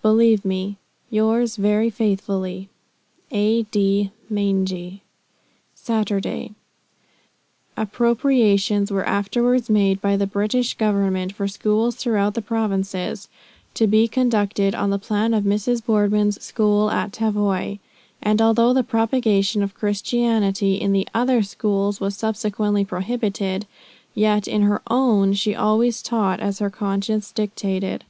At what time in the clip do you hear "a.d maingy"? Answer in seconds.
3.30-5.02